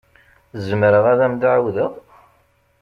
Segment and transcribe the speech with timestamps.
[0.65, 1.91] Zemreɣ ad am-d-ɛawdeɣ?